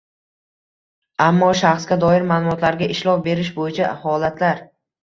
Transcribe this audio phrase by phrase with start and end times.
[1.27, 4.69] ammo shaxsga doir ma’lumotlarga ishlov berish bo‘yicha holatlar